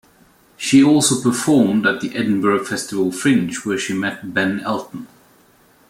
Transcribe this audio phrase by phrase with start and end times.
[0.57, 5.05] She also performed at the Edinburgh Festival Fringe, where she met Ben Elton.